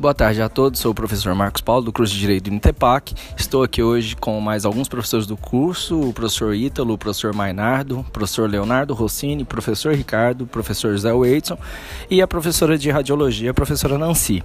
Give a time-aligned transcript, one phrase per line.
[0.00, 3.12] Boa tarde a todos, sou o professor Marcos Paulo do curso de Direito do Intepac.
[3.36, 7.98] Estou aqui hoje com mais alguns professores do curso, o professor Ítalo, o professor Mainardo,
[7.98, 11.58] o professor Leonardo Rossini, o professor Ricardo, o professor Zé Waitson
[12.08, 14.44] e a professora de Radiologia, a professora Nancy.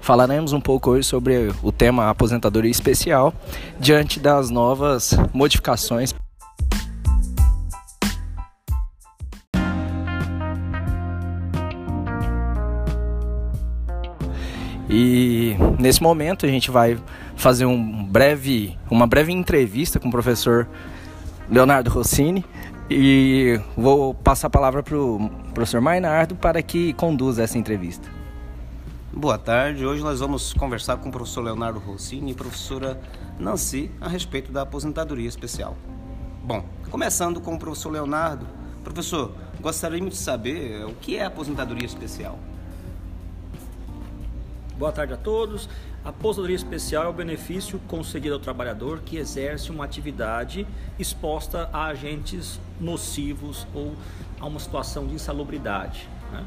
[0.00, 3.34] Falaremos um pouco hoje sobre o tema aposentadoria especial
[3.80, 6.14] diante das novas modificações
[14.94, 16.98] E nesse momento a gente vai
[17.34, 20.68] fazer um breve, uma breve entrevista com o professor
[21.50, 22.44] Leonardo Rossini
[22.90, 28.06] e vou passar a palavra para o professor Mainardo para que conduza essa entrevista.
[29.10, 33.00] Boa tarde, hoje nós vamos conversar com o professor Leonardo Rossini e professora
[33.38, 35.74] Nancy a respeito da aposentadoria especial.
[36.44, 38.46] Bom, começando com o professor Leonardo.
[38.84, 42.38] Professor, gostaríamos de saber o que é aposentadoria especial.
[44.82, 45.68] Boa tarde a todos.
[46.04, 50.66] A aposentadoria especial é o benefício concedido ao trabalhador que exerce uma atividade
[50.98, 53.94] exposta a agentes nocivos ou
[54.40, 56.44] a uma situação de insalubridade, né?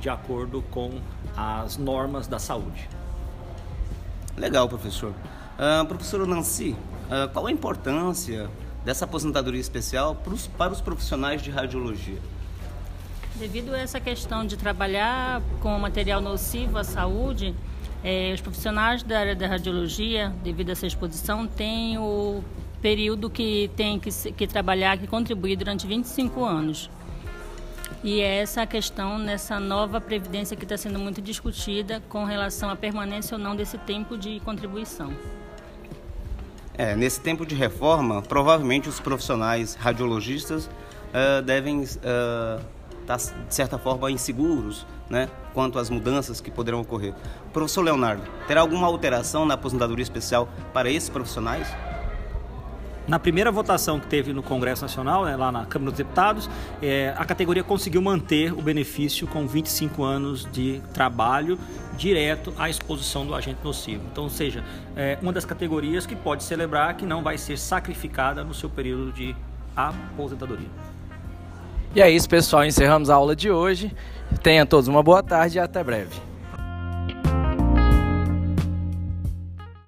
[0.00, 0.98] de acordo com
[1.36, 2.88] as normas da saúde.
[4.36, 5.12] Legal, professor.
[5.56, 6.70] Uh, professora Nancy,
[7.04, 8.50] uh, qual a importância
[8.84, 10.16] dessa aposentadoria especial
[10.58, 12.18] para os profissionais de radiologia?
[13.36, 17.54] Devido a essa questão de trabalhar com material nocivo à saúde,
[18.06, 22.40] é, os profissionais da área da radiologia, devido a essa exposição, têm o
[22.80, 26.88] período que tem que, que trabalhar, que contribuir durante 25 anos.
[28.04, 32.70] E é essa a questão nessa nova previdência que está sendo muito discutida com relação
[32.70, 35.12] à permanência ou não desse tempo de contribuição.
[36.78, 42.64] É, nesse tempo de reforma, provavelmente os profissionais radiologistas uh, devem uh,
[43.00, 47.14] estar, de certa forma, inseguros né, quanto às mudanças que poderão ocorrer.
[47.52, 51.68] Professor Leonardo, terá alguma alteração na aposentadoria especial para esses profissionais?
[53.08, 56.50] Na primeira votação que teve no Congresso Nacional, né, lá na Câmara dos Deputados,
[56.82, 61.56] é, a categoria conseguiu manter o benefício com 25 anos de trabalho
[61.96, 64.02] direto à exposição do agente nocivo.
[64.10, 64.64] Então, ou seja,
[64.96, 69.12] é uma das categorias que pode celebrar que não vai ser sacrificada no seu período
[69.12, 69.36] de
[69.76, 70.68] aposentadoria.
[71.96, 72.62] E é isso, pessoal.
[72.62, 73.90] Encerramos a aula de hoje.
[74.42, 76.25] Tenha todos uma boa tarde e até breve.